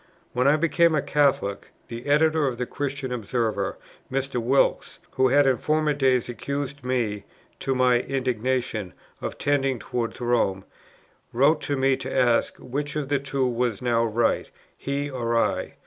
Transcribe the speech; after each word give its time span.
When 0.33 0.47
I 0.47 0.55
became 0.55 0.95
a 0.95 1.01
Catholic, 1.03 1.69
the 1.87 2.07
Editor 2.07 2.47
of 2.47 2.57
the 2.57 2.65
Christian 2.65 3.11
Observer, 3.11 3.77
Mr. 4.11 4.41
Wilkes, 4.41 4.97
who 5.11 5.27
had 5.27 5.45
in 5.45 5.57
former 5.57 5.93
days 5.93 6.27
accused 6.27 6.83
me, 6.83 7.23
to 7.59 7.75
my 7.75 7.99
indignation, 7.99 8.93
of 9.21 9.37
tending 9.37 9.77
towards 9.77 10.19
Rome, 10.19 10.65
wrote 11.31 11.61
to 11.61 11.77
me 11.77 11.97
to 11.97 12.11
ask, 12.11 12.57
which 12.57 12.95
of 12.95 13.09
the 13.09 13.19
two 13.19 13.45
was 13.47 13.79
now 13.79 14.03
right, 14.03 14.49
he 14.75 15.07
or 15.07 15.37
I? 15.37 15.75